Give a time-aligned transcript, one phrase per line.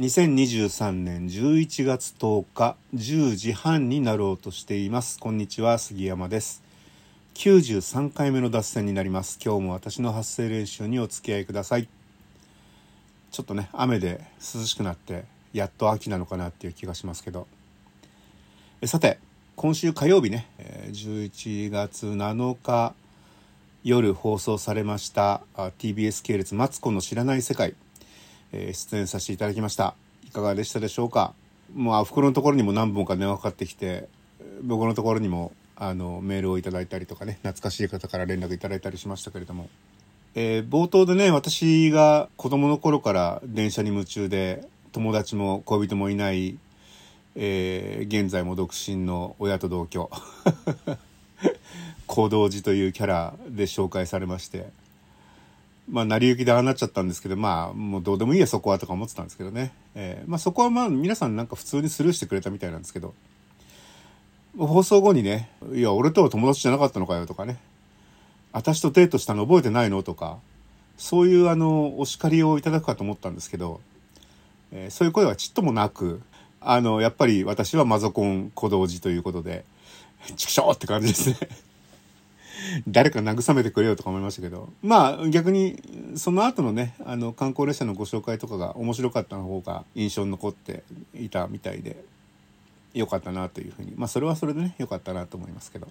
[0.00, 5.18] 2023年11月10日10時半になろうとしています。
[5.18, 6.62] こんにちは杉山です。
[7.34, 9.38] 93回目の脱線になります。
[9.44, 11.86] 今日も私の発声練習にお付き合いください。
[13.30, 17.46] ちょっとね雨で涼しくなってやっと秋なのかなっていう気がしますけど。
[18.86, 19.18] さて
[19.54, 20.48] 今週火曜日ね
[20.92, 22.94] 11月7日
[23.84, 27.74] 夜放送されました TBS 系列マツコの知らない世界。
[28.52, 29.94] え出演させていただきました。
[30.26, 31.34] いかがでしたでしょうか？
[31.74, 34.08] もうあ袋のところにも何本か電話かかってきて
[34.62, 39.68] 僕のところにもあのメールをいただいたりとかね懐かしい方から連絡いただいたりしましたけれども、
[40.34, 46.58] えー、冒頭でね私が子供の頃から電車に夢中で友達も恋人もいない、
[47.36, 50.10] えー、現在も独身の親と同居。
[52.06, 54.68] 行動寺というキャラで紹介されまして。
[55.90, 59.72] まあ、成り行きでああなっちゃったんですけど、まあ、もうどうでもいいや、そこはとか思ってたんですけどね。
[59.94, 63.14] えー、まあ、そこはまあ、皆さんなんか普通にスルーしてくれたみたいなんですけど、
[64.56, 67.58] 放送後にね、いや、俺とは友達じゃなかったのかよとかね、
[68.52, 70.38] 私とデートしたの覚えてないのとか、
[70.96, 73.80] そういうあの、お叱りをいただくかと思ったんですけど、
[74.72, 76.20] えー、そういう声はちっともなく、
[76.60, 79.64] あの、やっぱり私はマゾコン小道寺ということで、
[80.36, 81.36] 畜生って感じですね。
[82.88, 85.82] 誰か慰めてくれよとか思いましたけど、まあ逆に
[86.16, 90.82] その後のね、あの観光列車のご紹介とかが面白かった方が印象に残って
[91.14, 92.04] いたみたいで、
[92.94, 95.88] 良かったなというふうに、まあそれはそれでね、良かったなと思いますけど。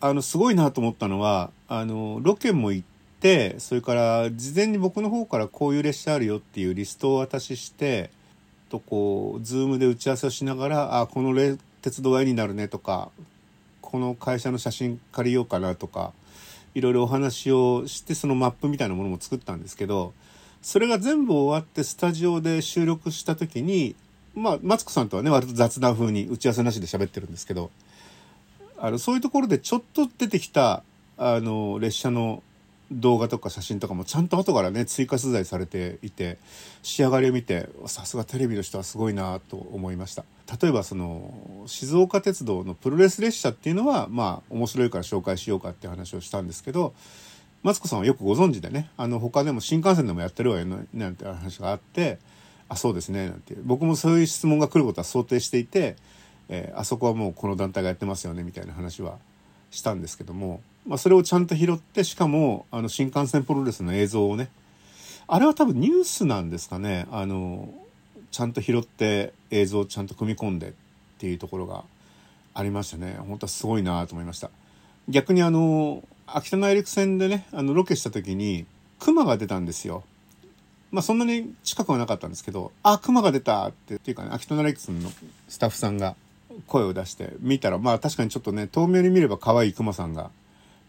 [0.00, 2.86] あの、すごいなと思ったのは、あの、ロケも行っ
[3.20, 8.10] て、それから事前に僕の方からこういう列車あるよっていうリストを渡しして、
[8.70, 11.34] とこう、ズームで打ち合わせをしながら、あ、この
[11.82, 13.10] 鉄道は絵になるねとか、
[13.90, 16.12] この会社の写真借りようかなとか
[16.74, 20.12] いろいろお話をしてそのマップみたいなものも作ったんですけど
[20.62, 23.96] それが全部終わってスタジオで収録した時に
[24.34, 27.70] まあマツコさんとはね割と雑談風に打ち合わせなしで喋ってるんですけど
[28.78, 30.84] あのそういうところでちょっと出てきた
[31.18, 32.44] あの列車の
[32.90, 36.38] 動画とか写真とかもちゃんと後からね追加取材されていて
[36.82, 40.24] 仕上がりを見てさすがテレビの人はすごいなと思いました。
[40.60, 46.92] 例えばその静岡鉄道のプロレス列車っていうのはまあ面白いから紹介しようかって話をしたんですけど
[47.62, 52.18] マツコさんはよくご存知でねあの他でも新幹線でもやってるわよねなんて話があって
[52.68, 53.54] あそうですねなんて。
[53.62, 55.96] 僕もそういう質問が来ることは想定していて、
[56.48, 59.18] えー、あそこはもうこの団体がやってますよねみたいな話は
[59.70, 64.50] したんですけどもまあ、それをちゃんと拾って、しかも、あの、新幹線プロレスの映像をね、
[65.26, 67.72] あれは多分ニュースなんですかね、あの、
[68.30, 70.72] ちゃんと拾って映像をちゃんと組み込んでっ
[71.18, 71.84] ていうところが
[72.54, 73.16] ありましたね。
[73.18, 74.50] 本当はすごいなと思いました。
[75.08, 78.66] 逆にあの、秋田内陸線でね、あの、ロケした時に、
[78.98, 80.04] 熊が出たんですよ。
[80.90, 85.10] まあそんなに近くはなかったんですけど、あ、熊が出たって、っていうかね、秋田内陸線の
[85.48, 86.16] スタッフさんが
[86.66, 90.30] 声を出して見たら、まあ確かにちょっとね、遠目に見れば可愛い熊さんが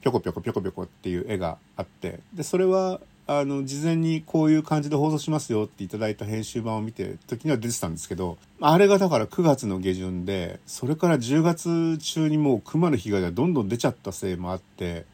[0.02, 15.06] ぴょこぴょこぴょこぴょこっていう絵があってでそれはあの事前にこういう感じで放送しますよっていただいた編集版を見て時には出てたんですけどあれがだから9月の下旬でそれから10月中にもう熊の被害がどんどん出ちゃったせいもあって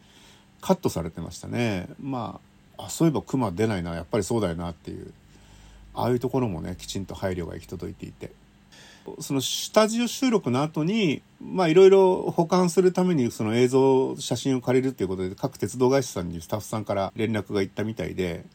[0.62, 1.88] カットされてましたね。
[2.02, 2.40] ま
[2.78, 5.12] ああそういえば熊出ないなやっぱりそうだよなっていう
[5.94, 8.32] ああいうところもねきちんと配慮が行き届いていて。
[9.20, 18.46] そのスタジオ収録の後に、まあいろいろ保管するためにその映像、写真を借りるっていうことで各鉄道会社さんにスタッフさんから連絡が行ったみたいで、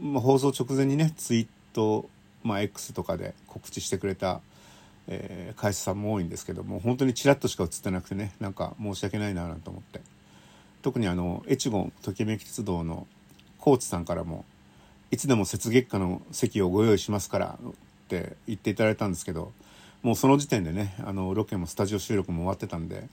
[0.00, 2.08] まあ放送直前にね、ツイート、
[2.42, 4.40] まあ X とかで告知してくれた、
[5.06, 10.00] えー、会社さんも多いんですけども、本当にチラッとしか映ってなくてね、なんか申し訳ないななんて思って。
[10.82, 13.06] 特にあの、越後ときめき鉄道の
[13.58, 14.44] コーチさんからも、
[15.10, 17.72] いつでも雪月花の席をご用意しますからっ
[18.08, 19.52] て言っていただいたんですけど、
[20.02, 23.08] もうその時点でねあのロケもスタジオ収録も終わってたんで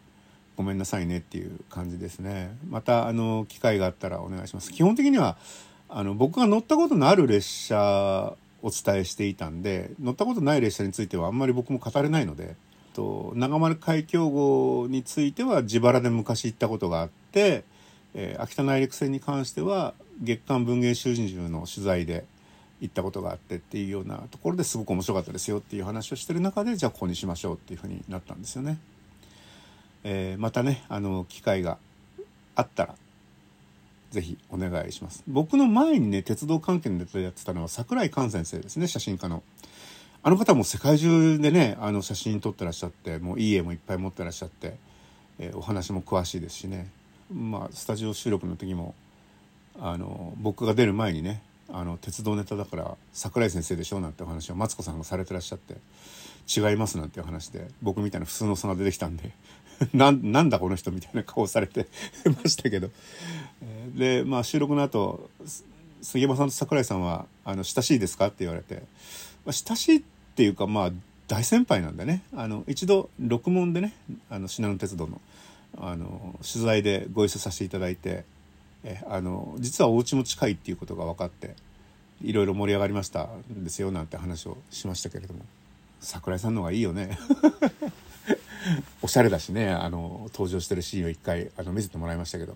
[0.56, 2.56] ごめんなさいねっていう感じですね。
[2.70, 4.72] またあの機会があったらお願いします。
[4.72, 5.38] 基本的には
[5.90, 12.56] あの僕が乗ったことのある列車お伝えしていたんで乗ったことない列車についてはあんまり僕も語れないので
[12.96, 17.64] と長丸海峡号については自腹で昔行ったことがあって、
[18.16, 22.26] えー、秋田内陸線に関しては月刊文藝春秋の取材で
[22.82, 28.78] 行ったことがあってっていうようなところですごく面白かったですよっていう話をしてる中でじゃあここにしましょうっていうふうになったんですよね。
[30.04, 31.78] えー、またねあの機会が
[32.56, 32.96] あったら
[34.12, 35.24] 是非お願いします。
[35.28, 39.44] 僕の前にね鉄道関係のネタやってたのは桜井寛先生ですね写真家の。
[40.22, 44.76] あの方も世界中でねあの写真撮ってらっしゃってもういい絵もいっぱい持ってらっしゃって、
[45.38, 46.90] えー、お話も詳しいですしね
[47.32, 48.96] まあスタジオ収録の時も
[49.80, 51.44] あの僕が出る前にね
[51.78, 55.76] あの鉄道ネタだから桜井先生でしょなんてお話をマツコさんがされてらっしゃって
[56.48, 59.32] 違いますなんていう話で僕みたいな普通の差が出てきたんで
[59.94, 61.88] ななんだこの人みたいな顔されて
[62.44, 62.92] ましたけど
[63.94, 65.30] でまあ収録の後
[66.02, 68.76] 杉山さんと桜井さんは「あの親しいですか?」って言われて、
[69.46, 70.02] まあ、親しいっ
[70.36, 70.92] ていうかまあ
[71.28, 73.94] 大先輩なんでねあの一度録問でね
[74.30, 75.20] あの信濃鉄道の
[75.78, 78.24] あの取材でご一緒させていただいて
[78.86, 81.56] えあの実はお家も近いっていうことが分かって
[82.22, 85.42] いろいろ盛り上がりましたんですよなんて話をしましたけれども。
[86.00, 87.18] 桜井さんの方がいいよね。
[89.02, 89.70] おしゃれだしね。
[89.70, 92.56] あの登場してるシーンを一回あの見せてもらいましたけど、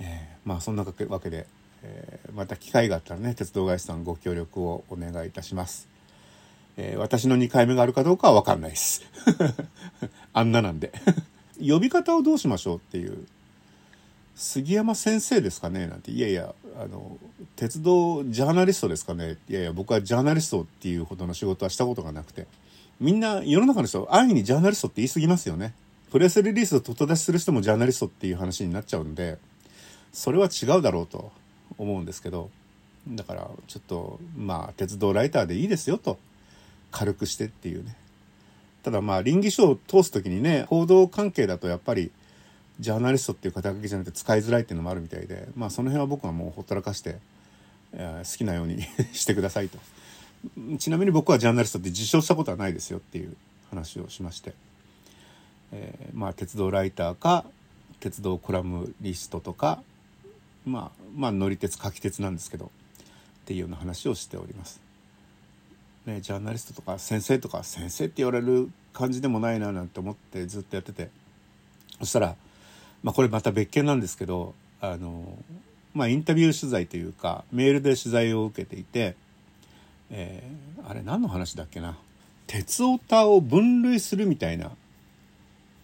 [0.00, 1.46] えー、まあそんなわけで、
[1.82, 5.88] えー、また機会があったらね鉄道会社さんご協力をお願いいたします。
[6.76, 9.02] えー、私の2回目があるかどうかは分かんないです。
[10.32, 10.92] あんななんで。
[11.64, 13.26] 呼び方をどうしましょうっていう
[14.36, 15.86] 杉山先生ですかね？
[15.86, 17.18] なんて、いやいや、あの、
[17.56, 19.36] 鉄道ジャーナリストですかね？
[19.48, 22.46] いやいや、僕はジャーナリストっていうほどの仕事はしたことがなくて。
[23.00, 25.74] みんな、世の中の人、安易にジャーナリストって言い過ぎますよね。
[26.10, 29.38] プレスリリースをと出しする人もジャーナリストっていう話になっちゃうんで、
[30.12, 31.32] それは違うだろうと
[31.76, 32.50] 思うんですけど、
[33.08, 36.18] だから、ちょっと、まあ、鉄道ライターでいいですよと。
[36.90, 37.96] 軽くしてっていうね。
[38.84, 42.12] ただまあ、倫理書を通す時にね、報道関係だとやっぱり、
[42.80, 47.18] ジャーナリストっていう肩書きじゃなくて使いづらいっていうのもあるみたいで、まあその辺は僕はもうほったらかして、
[47.92, 48.82] えー、好きなように
[49.12, 49.78] してくださいと。
[50.78, 53.36] ちなみに僕はジャーナリストって受賞したことはないですよっていう
[53.70, 54.54] 話をしまして、
[55.72, 57.44] えー、まあ鉄道ライターか、
[58.00, 59.82] 鉄道コラムリストとか、
[60.66, 64.80] まあ、まあ乗り鉄、書き鉄なんですけど、っていうような話をしております。
[66.06, 71.10] ね、ジャーナリストとか先生とか先生って言われる感じでもないななんて思ってずっとやってて、
[71.98, 72.36] そしたら、
[73.04, 75.38] まあ、これまた別件なんですけどあの、
[75.92, 79.14] まあ、インタビュー取材というかメールで取材を受けていて、
[80.10, 81.98] えー、あれ何の話だっけな？
[82.46, 84.72] 鉄オタを分類するみたいな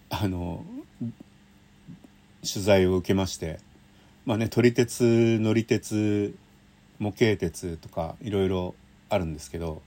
[0.09, 0.65] あの
[0.99, 3.59] 取材を受けまして
[4.25, 6.35] まあね撮り鉄乗り鉄
[6.99, 8.75] 模型鉄とかいろいろ
[9.09, 9.81] あるんですけど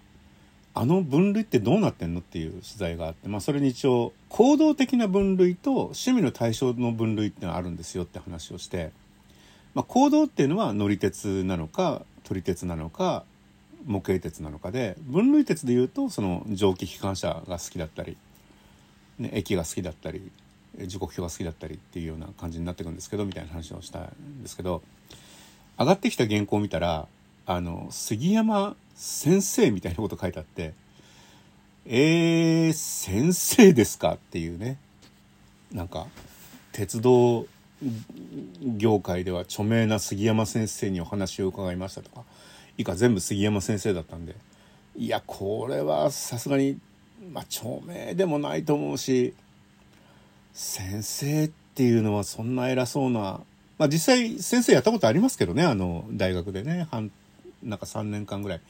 [0.76, 8.90] あの分類ってどうなってんのっていう取材があって、まあそれに一応行動的な分類と趣味の対象の分類ってのがあるんですよって話をして、
[9.74, 13.24] まあ行動っていうのは乗り鉄なのか、撮り鉄なのか、
[13.86, 18.16] 模型鉄なのかで、分類鉄で言うとその蒸気機関車が好きだったり、
[19.18, 20.30] ね、駅が好きだったり、
[20.86, 24.82] 時刻表が好きだったりっていうような感じになってくんですけど、みたいな話をしたんですけど、
[25.78, 27.06] 上がってきた原稿を見たら、
[27.46, 30.72] あの、杉山先生みたいなこと書いてあって、
[31.86, 34.14] えー、先生ですか？
[34.14, 34.78] っていうね。
[35.72, 36.06] なんか、
[36.72, 37.46] 鉄道
[38.62, 42.22] 業界では著名な杉山先生にお話を伺いましたとか、
[42.78, 44.34] 以下全部杉山先生だったんで、
[44.96, 46.78] いや、これはさすがに、
[47.32, 49.34] まあ、著名でもないと思うし、
[50.52, 53.40] 先生っていうのはそんな偉そうな、
[53.76, 57.10] まあ実際先生やったことありますけどね、あの、大学でね、半
[57.64, 58.60] なんか3年間ぐらい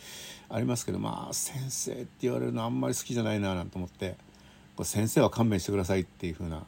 [0.49, 4.17] ありますけどまあ先生って言われるのあんまり好きじゃないななんて思って
[4.83, 6.65] 先生は勘弁してくださいっていうふうな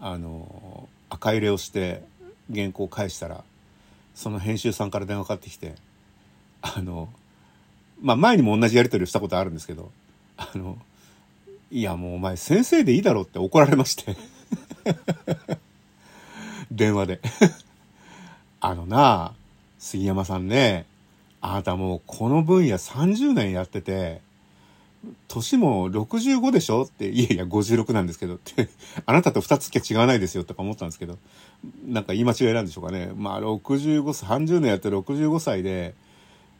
[0.00, 2.02] あの赤入れをして
[2.52, 3.44] 原稿を返したら
[4.14, 5.74] その編集さんから電話かかってきて
[6.62, 7.08] あの
[8.00, 9.90] まあ前にも同じやり取りをしたことあるんですけど
[10.36, 10.78] あの
[11.70, 14.16] いやもうお前先生でいいだろって怒られまして
[16.70, 17.20] 電話で。
[18.60, 19.32] あのな
[19.78, 20.86] 杉山さんね
[21.40, 24.20] あなたもうこの分野30年やってて、
[25.28, 26.82] 年も65でしょ？
[26.82, 28.68] って、いやいや56なんですけどって、
[29.04, 31.18] あなたと2月違わないですよとか思ったんですけど、
[31.86, 33.12] なんか言い間違いなんでしょうかね。
[33.16, 35.94] まあ65歳、30年やって65歳で、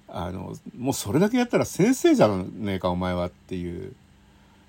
[0.09, 3.93] あの、もうそれだけやったら先生じゃねえかお前はっていう、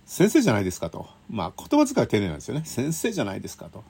[0.08, 1.06] 先生じゃないですかと。
[1.30, 2.64] まあ言葉遣い丁寧なんですよね。
[2.66, 3.84] 先生じゃないですかと。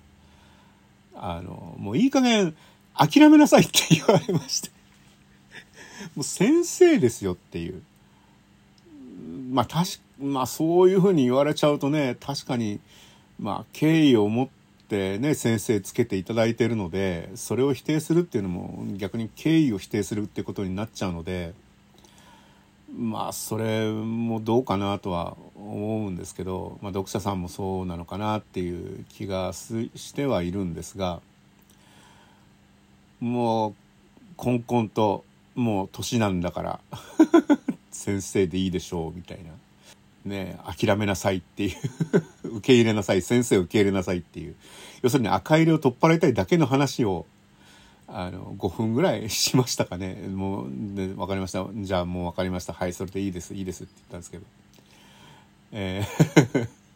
[1.15, 2.55] あの、もういい加減
[2.95, 4.76] 諦めなさいって言われまして。
[6.15, 7.81] もう先生ですよっていう。
[9.51, 12.79] まあ確まあそういうふうに言われちゃうとね、確かに、
[13.39, 14.47] まあ敬意を持っ
[14.87, 21.53] てね、先生つけていただいてるので、それを否定するっていうのも逆に敬意を否定するってことになっちゃうので、
[22.97, 31.21] まあそれもどうかなとは思うんですけど、まあ読者さんもそうなのかなっていう気がしてはいるんですが、
[33.19, 33.75] もう、
[34.35, 35.23] こんこんと
[35.57, 36.79] もう年なんだから
[37.91, 39.51] 先生でいいでしょうみたいな。
[40.23, 41.77] ね諦めなさいっていう
[42.57, 43.21] 受け入れなさい。
[43.21, 44.55] 先生受け入れなさいっていう。
[45.01, 47.25] 要するに赤入れを取っ払いたいだけの話を、
[48.07, 50.15] あの、5分ぐらいしましたかね。
[50.27, 51.65] もう、で、わかりました。
[51.73, 52.73] じゃあもうわかりました。
[52.73, 54.43] はい、それでいいです、いいですって言ったんですけど。
[55.71, 56.86] えー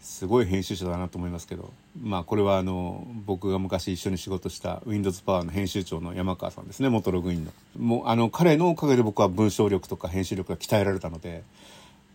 [0.00, 7.52] すごい編集者だなと思いますけど、まあこれはあの、僕が昔一緒に仕事した Windows パワーの編集長の山川さんですね、元ログインの。
[7.78, 11.42] もうあの、彼のおかげで僕は文章力とか編集力が鍛えられたので、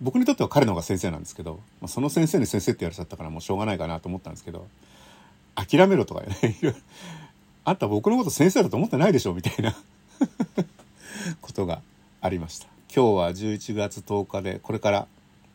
[0.02, 4.68] 僕にとっては彼の方が先生なんですけど、まあ、その先生に先生って言われちゃったからもうしょうがないかなと思ったんですけど、
[5.56, 6.36] 諦めろとかね、
[7.64, 9.76] あんた僕のこと先生だと思ってないでしょみたいな
[11.42, 11.82] ことが
[12.22, 12.68] ありました。
[12.94, 15.08] 今日は11月10日でこれから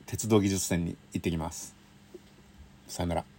[0.07, 1.80] 鉄道技術展に行ってきます。
[2.91, 3.30] さよなら。